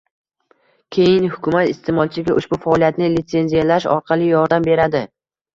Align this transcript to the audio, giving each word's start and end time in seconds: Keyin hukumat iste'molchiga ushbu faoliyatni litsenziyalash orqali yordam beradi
Keyin 0.95 1.27
hukumat 1.33 1.69
iste'molchiga 1.73 2.37
ushbu 2.43 2.59
faoliyatni 2.65 3.11
litsenziyalash 3.19 3.89
orqali 3.99 4.31
yordam 4.33 4.71
beradi 4.73 5.05